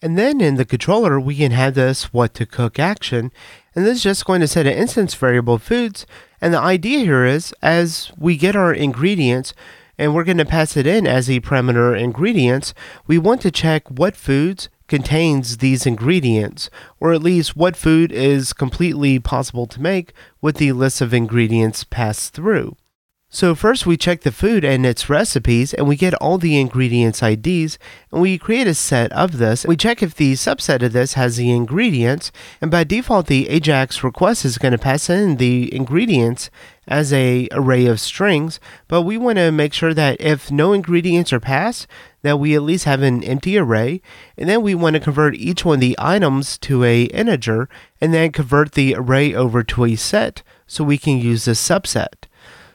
And 0.00 0.16
then 0.16 0.40
in 0.40 0.54
the 0.54 0.64
controller, 0.64 1.20
we 1.20 1.36
can 1.36 1.52
have 1.52 1.74
this 1.74 2.12
what 2.12 2.32
to 2.34 2.46
cook 2.46 2.78
action, 2.78 3.32
and 3.74 3.84
this 3.84 3.98
is 3.98 4.02
just 4.02 4.24
going 4.24 4.40
to 4.40 4.48
set 4.48 4.66
an 4.66 4.72
instance 4.72 5.14
variable 5.14 5.58
foods. 5.58 6.06
And 6.40 6.54
the 6.54 6.58
idea 6.58 7.00
here 7.00 7.26
is 7.26 7.54
as 7.60 8.10
we 8.16 8.38
get 8.38 8.56
our 8.56 8.72
ingredients, 8.72 9.52
and 9.98 10.14
we're 10.14 10.24
going 10.24 10.38
to 10.38 10.46
pass 10.46 10.74
it 10.76 10.86
in 10.86 11.06
as 11.06 11.28
a 11.28 11.40
parameter 11.40 11.98
ingredients, 11.98 12.72
we 13.06 13.18
want 13.18 13.42
to 13.42 13.50
check 13.50 13.90
what 13.90 14.16
foods 14.16 14.70
contains 14.88 15.58
these 15.58 15.86
ingredients, 15.86 16.70
or 17.00 17.12
at 17.12 17.22
least 17.22 17.56
what 17.56 17.76
food 17.76 18.12
is 18.12 18.52
completely 18.52 19.18
possible 19.18 19.66
to 19.66 19.80
make 19.80 20.12
with 20.40 20.56
the 20.56 20.72
list 20.72 21.00
of 21.00 21.14
ingredients 21.14 21.84
passed 21.84 22.34
through. 22.34 22.76
So 23.34 23.56
first 23.56 23.84
we 23.84 23.96
check 23.96 24.20
the 24.20 24.30
food 24.30 24.64
and 24.64 24.86
its 24.86 25.10
recipes 25.10 25.74
and 25.74 25.88
we 25.88 25.96
get 25.96 26.14
all 26.14 26.38
the 26.38 26.60
ingredients 26.60 27.20
IDs 27.20 27.80
and 28.12 28.22
we 28.22 28.38
create 28.38 28.68
a 28.68 28.74
set 28.74 29.10
of 29.10 29.38
this. 29.38 29.66
We 29.66 29.76
check 29.76 30.04
if 30.04 30.14
the 30.14 30.34
subset 30.34 30.82
of 30.82 30.92
this 30.92 31.14
has 31.14 31.36
the 31.36 31.50
ingredients 31.50 32.30
and 32.60 32.70
by 32.70 32.84
default 32.84 33.26
the 33.26 33.48
Ajax 33.48 34.04
request 34.04 34.44
is 34.44 34.56
going 34.56 34.70
to 34.70 34.78
pass 34.78 35.10
in 35.10 35.38
the 35.38 35.74
ingredients 35.74 36.48
as 36.86 37.12
a 37.12 37.48
array 37.52 37.86
of 37.86 38.00
strings, 38.00 38.60
but 38.88 39.02
we 39.02 39.16
want 39.16 39.38
to 39.38 39.50
make 39.50 39.72
sure 39.72 39.94
that 39.94 40.20
if 40.20 40.50
no 40.50 40.72
ingredients 40.72 41.32
are 41.32 41.40
passed, 41.40 41.86
that 42.22 42.38
we 42.38 42.54
at 42.54 42.62
least 42.62 42.84
have 42.84 43.02
an 43.02 43.22
empty 43.24 43.58
array, 43.58 44.00
and 44.36 44.48
then 44.48 44.62
we 44.62 44.74
want 44.74 44.94
to 44.94 45.00
convert 45.00 45.34
each 45.34 45.64
one 45.64 45.76
of 45.76 45.80
the 45.80 45.96
items 45.98 46.58
to 46.58 46.84
a 46.84 47.04
integer 47.04 47.68
and 48.00 48.12
then 48.12 48.32
convert 48.32 48.72
the 48.72 48.94
array 48.94 49.34
over 49.34 49.62
to 49.62 49.84
a 49.84 49.96
set 49.96 50.42
so 50.66 50.82
we 50.84 50.98
can 50.98 51.18
use 51.18 51.44
this 51.44 51.66
subset. 51.66 52.26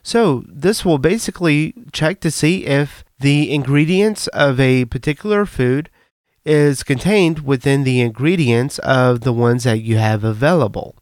So 0.04 0.44
this 0.48 0.86
will 0.86 0.98
basically 0.98 1.74
check 1.92 2.20
to 2.22 2.32
see 2.32 2.66
if 2.66 3.04
the 3.20 3.52
ingredients 3.54 4.28
of 4.28 4.60
a 4.60 4.86
particular 4.86 5.46
food 5.46 5.90
is 6.46 6.84
contained 6.84 7.40
within 7.40 7.84
the 7.84 8.02
ingredients 8.02 8.80
of 8.80 9.22
the 9.22 9.34
ones 9.34 9.66
that 9.66 9.82
you 9.82 9.98
have 9.98 10.24
available. 10.24 10.96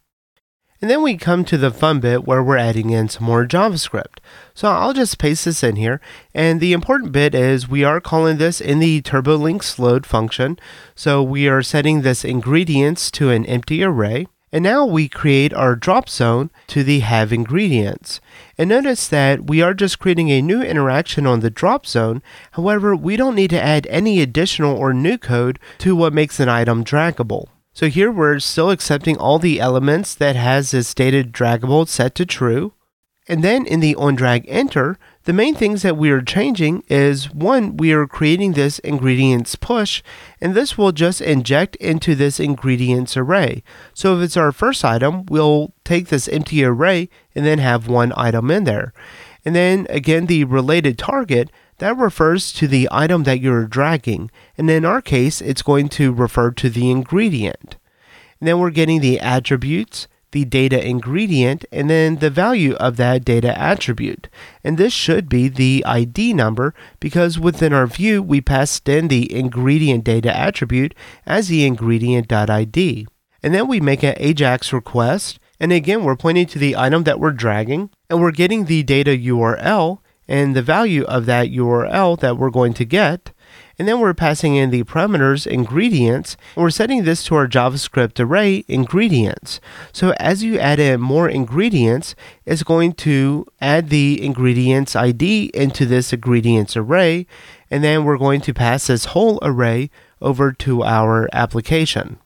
And 0.80 0.88
then 0.88 1.02
we 1.02 1.16
come 1.16 1.44
to 1.44 1.58
the 1.58 1.72
fun 1.72 1.98
bit 1.98 2.24
where 2.24 2.42
we're 2.42 2.56
adding 2.56 2.90
in 2.90 3.08
some 3.08 3.24
more 3.24 3.44
JavaScript. 3.44 4.18
So 4.54 4.68
I'll 4.68 4.94
just 4.94 5.18
paste 5.18 5.44
this 5.44 5.64
in 5.64 5.74
here. 5.74 6.00
And 6.32 6.60
the 6.60 6.72
important 6.72 7.10
bit 7.10 7.34
is 7.34 7.68
we 7.68 7.82
are 7.82 8.00
calling 8.00 8.38
this 8.38 8.60
in 8.60 8.78
the 8.78 9.02
TurboLinks 9.02 9.80
load 9.80 10.06
function. 10.06 10.56
So 10.94 11.20
we 11.20 11.48
are 11.48 11.62
setting 11.62 12.02
this 12.02 12.24
ingredients 12.24 13.10
to 13.12 13.30
an 13.30 13.44
empty 13.46 13.82
array. 13.82 14.28
And 14.52 14.62
now 14.62 14.86
we 14.86 15.08
create 15.08 15.52
our 15.52 15.74
drop 15.74 16.08
zone 16.08 16.50
to 16.68 16.82
the 16.82 17.00
have 17.00 17.32
ingredients. 17.32 18.20
And 18.56 18.68
notice 18.68 19.08
that 19.08 19.46
we 19.46 19.60
are 19.60 19.74
just 19.74 19.98
creating 19.98 20.30
a 20.30 20.40
new 20.40 20.62
interaction 20.62 21.26
on 21.26 21.40
the 21.40 21.50
drop 21.50 21.86
zone. 21.86 22.22
However, 22.52 22.96
we 22.96 23.16
don't 23.16 23.34
need 23.34 23.50
to 23.50 23.62
add 23.62 23.86
any 23.88 24.22
additional 24.22 24.76
or 24.76 24.94
new 24.94 25.18
code 25.18 25.58
to 25.78 25.94
what 25.94 26.14
makes 26.14 26.40
an 26.40 26.48
item 26.48 26.84
draggable. 26.84 27.48
So 27.78 27.86
here 27.86 28.10
we're 28.10 28.40
still 28.40 28.72
accepting 28.72 29.16
all 29.18 29.38
the 29.38 29.60
elements 29.60 30.12
that 30.16 30.34
has 30.34 30.72
this 30.72 30.88
stated 30.88 31.30
draggable 31.30 31.86
set 31.86 32.16
to 32.16 32.26
true. 32.26 32.72
And 33.28 33.44
then 33.44 33.64
in 33.66 33.78
the 33.78 33.94
on 33.94 34.16
drag 34.16 34.44
enter, 34.48 34.98
the 35.26 35.32
main 35.32 35.54
things 35.54 35.82
that 35.82 35.96
we 35.96 36.10
are 36.10 36.20
changing 36.20 36.82
is 36.88 37.32
one, 37.32 37.76
we 37.76 37.92
are 37.92 38.08
creating 38.08 38.54
this 38.54 38.80
ingredients 38.80 39.54
push, 39.54 40.02
and 40.40 40.54
this 40.54 40.76
will 40.76 40.90
just 40.90 41.20
inject 41.20 41.76
into 41.76 42.16
this 42.16 42.40
ingredients 42.40 43.16
array. 43.16 43.62
So 43.94 44.16
if 44.16 44.24
it's 44.24 44.36
our 44.36 44.50
first 44.50 44.84
item, 44.84 45.24
we'll 45.26 45.72
take 45.84 46.08
this 46.08 46.26
empty 46.26 46.64
array 46.64 47.08
and 47.32 47.46
then 47.46 47.60
have 47.60 47.86
one 47.86 48.12
item 48.16 48.50
in 48.50 48.64
there. 48.64 48.92
And 49.44 49.54
then 49.54 49.86
again, 49.88 50.26
the 50.26 50.42
related 50.42 50.98
target, 50.98 51.48
that 51.78 51.96
refers 51.96 52.52
to 52.54 52.68
the 52.68 52.88
item 52.90 53.24
that 53.24 53.40
you're 53.40 53.66
dragging. 53.66 54.30
And 54.56 54.68
in 54.70 54.84
our 54.84 55.00
case, 55.00 55.40
it's 55.40 55.62
going 55.62 55.88
to 55.90 56.12
refer 56.12 56.50
to 56.52 56.68
the 56.68 56.90
ingredient. 56.90 57.76
And 58.40 58.48
then 58.48 58.58
we're 58.58 58.70
getting 58.70 59.00
the 59.00 59.20
attributes 59.20 60.08
the 60.32 60.44
data 60.44 60.84
ingredient 60.86 61.64
and 61.72 61.88
then 61.88 62.16
the 62.16 62.30
value 62.30 62.74
of 62.74 62.96
that 62.96 63.24
data 63.24 63.58
attribute. 63.58 64.28
And 64.62 64.76
this 64.76 64.92
should 64.92 65.28
be 65.28 65.48
the 65.48 65.82
ID 65.86 66.34
number 66.34 66.74
because 67.00 67.38
within 67.38 67.72
our 67.72 67.86
view, 67.86 68.22
we 68.22 68.40
passed 68.40 68.88
in 68.88 69.08
the 69.08 69.32
ingredient 69.34 70.04
data 70.04 70.34
attribute 70.34 70.94
as 71.26 71.48
the 71.48 71.64
ingredient.id. 71.64 73.06
And 73.42 73.54
then 73.54 73.68
we 73.68 73.80
make 73.80 74.02
an 74.02 74.16
AJAX 74.16 74.72
request. 74.72 75.38
And 75.60 75.72
again, 75.72 76.04
we're 76.04 76.16
pointing 76.16 76.46
to 76.46 76.58
the 76.58 76.76
item 76.76 77.04
that 77.04 77.20
we're 77.20 77.32
dragging 77.32 77.90
and 78.10 78.20
we're 78.20 78.32
getting 78.32 78.64
the 78.64 78.82
data 78.82 79.10
URL 79.10 80.00
and 80.28 80.54
the 80.54 80.62
value 80.62 81.04
of 81.04 81.26
that 81.26 81.48
URL 81.48 82.18
that 82.20 82.36
we're 82.36 82.50
going 82.50 82.74
to 82.74 82.84
get. 82.84 83.32
And 83.78 83.86
then 83.86 84.00
we're 84.00 84.12
passing 84.12 84.56
in 84.56 84.70
the 84.70 84.82
parameters 84.84 85.46
ingredients, 85.46 86.36
and 86.56 86.62
we're 86.64 86.70
setting 86.70 87.04
this 87.04 87.22
to 87.24 87.36
our 87.36 87.46
JavaScript 87.46 88.18
array 88.18 88.64
ingredients. 88.66 89.60
So 89.92 90.12
as 90.18 90.42
you 90.42 90.58
add 90.58 90.80
in 90.80 91.00
more 91.00 91.28
ingredients, 91.28 92.16
it's 92.44 92.64
going 92.64 92.94
to 92.94 93.46
add 93.60 93.88
the 93.88 94.22
ingredients 94.22 94.96
ID 94.96 95.52
into 95.54 95.86
this 95.86 96.12
ingredients 96.12 96.76
array, 96.76 97.26
and 97.70 97.84
then 97.84 98.04
we're 98.04 98.18
going 98.18 98.40
to 98.42 98.52
pass 98.52 98.88
this 98.88 99.06
whole 99.06 99.38
array 99.42 99.90
over 100.20 100.52
to 100.52 100.82
our 100.82 101.28
application. 101.32 102.18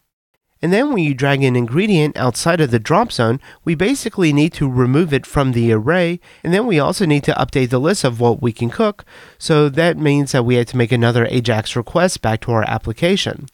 And 0.62 0.72
then 0.72 0.92
when 0.92 1.02
you 1.02 1.12
drag 1.12 1.42
an 1.42 1.56
ingredient 1.56 2.16
outside 2.16 2.60
of 2.60 2.70
the 2.70 2.78
drop 2.78 3.10
zone, 3.10 3.40
we 3.64 3.74
basically 3.74 4.32
need 4.32 4.52
to 4.54 4.70
remove 4.70 5.12
it 5.12 5.26
from 5.26 5.52
the 5.52 5.72
array. 5.72 6.20
And 6.44 6.54
then 6.54 6.66
we 6.66 6.78
also 6.78 7.04
need 7.04 7.24
to 7.24 7.34
update 7.34 7.70
the 7.70 7.80
list 7.80 8.04
of 8.04 8.20
what 8.20 8.40
we 8.40 8.52
can 8.52 8.70
cook. 8.70 9.04
So 9.38 9.68
that 9.68 9.98
means 9.98 10.30
that 10.30 10.44
we 10.44 10.54
have 10.54 10.66
to 10.66 10.76
make 10.76 10.92
another 10.92 11.26
AJAX 11.26 11.74
request 11.74 12.22
back 12.22 12.42
to 12.42 12.52
our 12.52 12.64
application. 12.68 13.48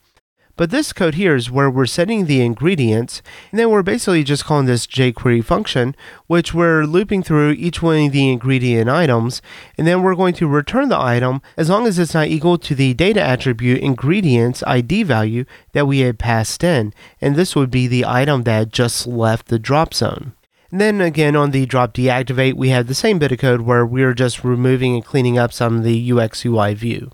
But 0.58 0.70
this 0.70 0.92
code 0.92 1.14
here 1.14 1.36
is 1.36 1.52
where 1.52 1.70
we're 1.70 1.86
setting 1.86 2.26
the 2.26 2.40
ingredients, 2.40 3.22
and 3.52 3.60
then 3.60 3.70
we're 3.70 3.84
basically 3.84 4.24
just 4.24 4.44
calling 4.44 4.66
this 4.66 4.88
jQuery 4.88 5.44
function, 5.44 5.94
which 6.26 6.52
we're 6.52 6.82
looping 6.82 7.22
through 7.22 7.52
each 7.52 7.80
one 7.80 8.06
of 8.06 8.12
the 8.12 8.28
ingredient 8.28 8.90
items, 8.90 9.40
and 9.78 9.86
then 9.86 10.02
we're 10.02 10.16
going 10.16 10.34
to 10.34 10.48
return 10.48 10.88
the 10.88 10.98
item 10.98 11.40
as 11.56 11.70
long 11.70 11.86
as 11.86 11.96
it's 11.96 12.12
not 12.12 12.26
equal 12.26 12.58
to 12.58 12.74
the 12.74 12.92
data 12.92 13.22
attribute 13.22 13.80
ingredients 13.80 14.64
ID 14.66 15.04
value 15.04 15.44
that 15.74 15.86
we 15.86 16.00
had 16.00 16.18
passed 16.18 16.64
in, 16.64 16.92
and 17.20 17.36
this 17.36 17.54
would 17.54 17.70
be 17.70 17.86
the 17.86 18.04
item 18.04 18.42
that 18.42 18.72
just 18.72 19.06
left 19.06 19.46
the 19.46 19.60
drop 19.60 19.94
zone. 19.94 20.32
And 20.72 20.80
then 20.80 21.00
again 21.00 21.36
on 21.36 21.52
the 21.52 21.66
drop 21.66 21.94
deactivate, 21.94 22.54
we 22.54 22.70
have 22.70 22.88
the 22.88 22.96
same 22.96 23.20
bit 23.20 23.30
of 23.30 23.38
code 23.38 23.60
where 23.60 23.86
we're 23.86 24.12
just 24.12 24.42
removing 24.42 24.96
and 24.96 25.04
cleaning 25.04 25.38
up 25.38 25.52
some 25.52 25.76
of 25.76 25.84
the 25.84 26.12
UX 26.12 26.44
UI 26.44 26.74
view. 26.74 27.12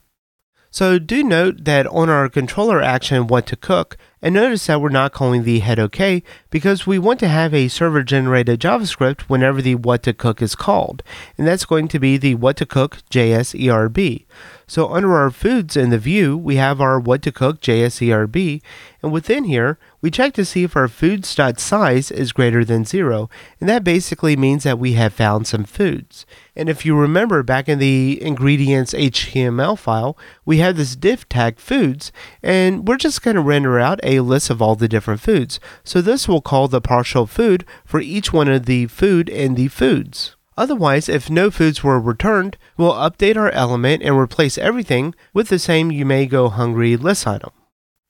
So 0.75 0.99
do 0.99 1.23
note 1.23 1.67
that 1.67 1.87
on 1.87 2.11
our 2.11 2.29
controller 2.29 2.83
action 2.83 3.29
what 3.29 3.47
to 3.47 3.55
cook, 3.55 3.97
and 4.21 4.35
notice 4.35 4.67
that 4.67 4.81
we're 4.81 4.89
not 4.89 5.13
calling 5.13 5.45
the 5.45 5.61
head 5.61 5.79
OK 5.79 6.25
because 6.51 6.85
we 6.85 6.99
want 6.99 7.21
to 7.21 7.29
have 7.29 7.55
a 7.55 7.69
server 7.69 8.03
generated 8.03 8.59
JavaScript 8.59 9.21
whenever 9.29 9.63
the 9.63 9.77
what 9.77 10.03
to 10.03 10.13
cook 10.13 10.43
is 10.43 10.57
called. 10.57 11.05
And 11.39 11.47
that's 11.47 11.65
going 11.65 11.87
to 11.87 12.01
be 12.01 12.17
the 12.17 12.35
what 12.35 12.57
to 12.57 12.67
cook 12.67 13.03
JS 13.09 13.55
ERB. 13.55 14.27
So 14.67 14.89
under 14.89 15.15
our 15.15 15.31
foods 15.31 15.77
in 15.77 15.91
the 15.91 15.99
view, 15.99 16.37
we 16.37 16.57
have 16.57 16.81
our 16.81 16.99
what 16.99 17.23
to 17.23 17.33
cook 17.33 17.61
JSERB, 17.61 18.63
and 19.03 19.13
within 19.13 19.45
here, 19.45 19.79
we 20.01 20.11
check 20.11 20.33
to 20.35 20.45
see 20.45 20.65
if 20.65 20.77
our 20.77 20.89
foods.size 20.89 22.11
is 22.11 22.33
greater 22.33 22.65
than 22.65 22.85
zero, 22.85 23.29
and 23.61 23.69
that 23.69 23.85
basically 23.85 24.37
means 24.37 24.65
that 24.65 24.79
we 24.79 24.95
have 24.95 25.13
found 25.13 25.47
some 25.47 25.65
foods. 25.65 26.25
And 26.57 26.69
if 26.69 26.87
you 26.87 26.97
remember 26.97 27.43
back 27.43 27.69
in 27.69 27.79
the 27.79 28.21
ingredients 28.23 28.95
HTML 28.95 29.79
file, 29.79 30.17
we 30.45 30.59
have 30.59 30.77
this 30.77 30.97
div 30.97 31.29
tag 31.29 31.59
foods, 31.59 32.13
and 32.43 32.89
we're 32.89 32.97
just 32.97 33.23
going 33.23 33.37
to 33.37 33.43
render 33.43 33.79
out 33.79 34.01
a 34.03 34.21
list 34.21 34.51
of 34.51 34.63
all 34.63 34.77
the 34.77 34.89
different 34.89 35.21
foods. 35.21 35.61
So 35.85 36.01
this 36.01 36.27
will 36.27 36.41
call 36.41 36.69
the 36.69 36.81
partial 36.81 37.27
food 37.27 37.67
for 37.85 38.01
each 38.01 38.33
one 38.33 38.49
of 38.49 38.67
the 38.67 38.87
food 38.87 39.29
in 39.29 39.55
the 39.55 39.69
foods. 39.69 40.37
Otherwise, 40.57 41.09
if 41.09 41.29
no 41.29 41.51
foods 41.51 41.83
were 41.83 42.01
returned, 42.01 42.57
we'll 42.77 42.93
update 42.93 43.37
our 43.37 43.51
element 43.51 44.03
and 44.03 44.17
replace 44.17 44.57
everything 44.57 45.15
with 45.33 45.49
the 45.49 45.59
same 45.59 45.91
you 45.91 46.05
may 46.05 46.27
go 46.27 46.49
hungry 46.49 46.97
list 46.97 47.27
item. 47.27 47.51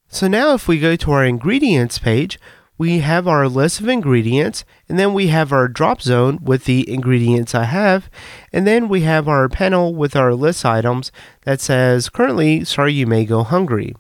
So 0.08 0.28
now 0.28 0.54
if 0.54 0.68
we 0.68 0.78
go 0.78 0.94
to 0.96 1.12
our 1.12 1.24
ingredients 1.24 1.98
page, 1.98 2.38
we 2.76 2.98
have 2.98 3.28
our 3.28 3.48
list 3.48 3.80
of 3.80 3.88
ingredients, 3.88 4.64
and 4.88 4.98
then 4.98 5.14
we 5.14 5.28
have 5.28 5.52
our 5.52 5.68
drop 5.68 6.02
zone 6.02 6.40
with 6.42 6.64
the 6.64 6.88
ingredients 6.92 7.54
I 7.54 7.64
have, 7.64 8.10
and 8.52 8.66
then 8.66 8.88
we 8.88 9.02
have 9.02 9.28
our 9.28 9.48
panel 9.48 9.94
with 9.94 10.16
our 10.16 10.34
list 10.34 10.64
items 10.64 11.12
that 11.42 11.60
says 11.60 12.10
currently, 12.10 12.64
sorry, 12.64 12.92
you 12.92 13.06
may 13.06 13.24
go 13.24 13.44
hungry. 13.44 13.94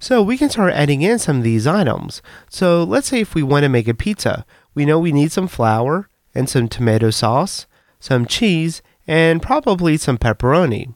So 0.00 0.22
we 0.22 0.36
can 0.36 0.50
start 0.50 0.74
adding 0.74 1.02
in 1.02 1.20
some 1.20 1.38
of 1.38 1.44
these 1.44 1.68
items. 1.68 2.20
So 2.50 2.82
let's 2.82 3.06
say 3.08 3.20
if 3.20 3.34
we 3.34 3.44
want 3.44 3.62
to 3.62 3.68
make 3.68 3.88
a 3.88 3.94
pizza, 3.94 4.44
we 4.74 4.84
know 4.84 4.98
we 4.98 5.12
need 5.12 5.30
some 5.30 5.48
flour, 5.48 6.10
and 6.34 6.48
some 6.48 6.68
tomato 6.68 7.10
sauce, 7.10 7.66
some 8.00 8.26
cheese, 8.26 8.82
and 9.06 9.42
probably 9.42 9.96
some 9.96 10.18
pepperoni. 10.18 10.94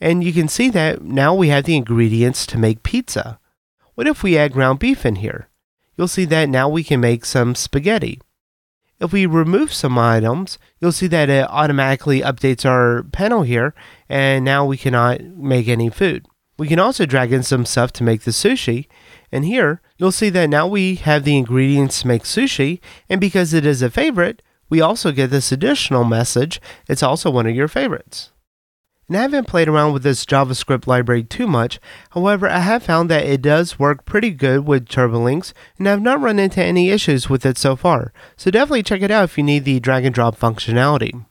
And 0.00 0.22
you 0.22 0.32
can 0.32 0.48
see 0.48 0.70
that 0.70 1.02
now 1.02 1.34
we 1.34 1.48
have 1.48 1.64
the 1.64 1.76
ingredients 1.76 2.46
to 2.46 2.58
make 2.58 2.82
pizza. 2.82 3.38
What 3.94 4.06
if 4.06 4.22
we 4.22 4.36
add 4.36 4.52
ground 4.52 4.78
beef 4.78 5.06
in 5.06 5.16
here? 5.16 5.48
You'll 5.96 6.08
see 6.08 6.26
that 6.26 6.48
now 6.48 6.68
we 6.68 6.84
can 6.84 7.00
make 7.00 7.24
some 7.24 7.54
spaghetti. 7.54 8.20
If 9.00 9.12
we 9.12 9.26
remove 9.26 9.72
some 9.72 9.98
items, 9.98 10.58
you'll 10.80 10.92
see 10.92 11.06
that 11.08 11.28
it 11.28 11.46
automatically 11.50 12.20
updates 12.20 12.64
our 12.64 13.02
panel 13.02 13.42
here, 13.42 13.74
and 14.08 14.44
now 14.44 14.64
we 14.64 14.76
cannot 14.76 15.22
make 15.22 15.68
any 15.68 15.90
food. 15.90 16.26
We 16.58 16.68
can 16.68 16.78
also 16.78 17.04
drag 17.04 17.32
in 17.32 17.42
some 17.42 17.66
stuff 17.66 17.92
to 17.94 18.04
make 18.04 18.22
the 18.22 18.30
sushi, 18.30 18.86
and 19.30 19.44
here 19.44 19.82
you'll 19.98 20.12
see 20.12 20.30
that 20.30 20.48
now 20.48 20.66
we 20.66 20.94
have 20.96 21.24
the 21.24 21.36
ingredients 21.36 22.00
to 22.00 22.08
make 22.08 22.22
sushi, 22.22 22.80
and 23.10 23.20
because 23.20 23.52
it 23.52 23.66
is 23.66 23.82
a 23.82 23.90
favorite, 23.90 24.40
we 24.68 24.80
also 24.80 25.12
get 25.12 25.30
this 25.30 25.52
additional 25.52 26.04
message 26.04 26.60
it's 26.88 27.02
also 27.02 27.30
one 27.30 27.46
of 27.46 27.54
your 27.54 27.68
favorites. 27.68 28.30
And 29.08 29.16
I 29.16 29.22
haven't 29.22 29.46
played 29.46 29.68
around 29.68 29.92
with 29.92 30.02
this 30.02 30.24
JavaScript 30.26 30.88
library 30.88 31.22
too 31.22 31.46
much, 31.46 31.78
however, 32.10 32.48
I 32.48 32.58
have 32.58 32.82
found 32.82 33.08
that 33.08 33.24
it 33.24 33.40
does 33.40 33.78
work 33.78 34.04
pretty 34.04 34.30
good 34.30 34.66
with 34.66 34.88
TurboLinks, 34.88 35.52
and 35.78 35.88
I've 35.88 36.02
not 36.02 36.20
run 36.20 36.40
into 36.40 36.62
any 36.62 36.90
issues 36.90 37.30
with 37.30 37.46
it 37.46 37.56
so 37.56 37.76
far, 37.76 38.12
so 38.36 38.50
definitely 38.50 38.82
check 38.82 39.02
it 39.02 39.12
out 39.12 39.24
if 39.24 39.38
you 39.38 39.44
need 39.44 39.64
the 39.64 39.78
drag 39.78 40.04
and 40.04 40.14
drop 40.14 40.36
functionality. 40.36 41.24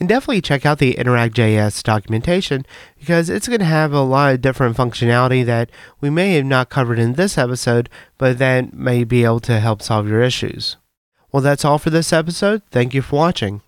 And 0.00 0.08
definitely 0.08 0.40
check 0.40 0.66
out 0.66 0.78
the 0.78 0.96
Interact.js 0.96 1.82
documentation 1.84 2.64
because 2.98 3.28
it's 3.28 3.46
going 3.46 3.60
to 3.60 3.66
have 3.66 3.92
a 3.92 4.00
lot 4.00 4.32
of 4.32 4.40
different 4.40 4.76
functionality 4.76 5.44
that 5.44 5.70
we 6.00 6.08
may 6.08 6.32
have 6.34 6.46
not 6.46 6.70
covered 6.70 6.98
in 6.98 7.12
this 7.12 7.36
episode, 7.36 7.88
but 8.16 8.38
that 8.38 8.72
may 8.72 9.04
be 9.04 9.24
able 9.24 9.40
to 9.40 9.60
help 9.60 9.82
solve 9.82 10.08
your 10.08 10.22
issues. 10.22 10.78
Well, 11.32 11.42
that's 11.42 11.64
all 11.64 11.78
for 11.78 11.90
this 11.90 12.12
episode. 12.12 12.62
Thank 12.70 12.94
you 12.94 13.02
for 13.02 13.16
watching. 13.16 13.62